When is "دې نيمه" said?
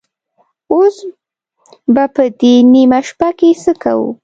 2.39-2.99